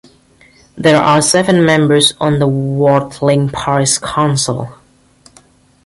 [0.75, 4.75] There are seven members on the Wartling Parish Council.